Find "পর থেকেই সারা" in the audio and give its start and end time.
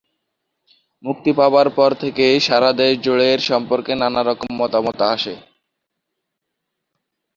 1.77-2.69